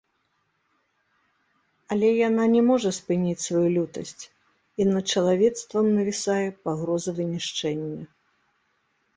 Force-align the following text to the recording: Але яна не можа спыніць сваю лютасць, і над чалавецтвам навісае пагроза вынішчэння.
Але 1.95 2.09
яна 2.29 2.43
не 2.53 2.61
можа 2.69 2.89
спыніць 2.99 3.37
сваю 3.47 3.63
лютасць, 3.77 4.23
і 4.81 4.89
над 4.93 5.05
чалавецтвам 5.17 5.85
навісае 5.99 6.43
пагроза 6.67 7.09
вынішчэння. 7.21 8.03